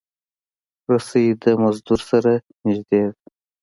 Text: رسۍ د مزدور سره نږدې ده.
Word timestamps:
رسۍ 0.89 1.25
د 1.43 1.43
مزدور 1.61 1.99
سره 2.09 2.31
نږدې 2.65 3.01
ده. 3.07 3.11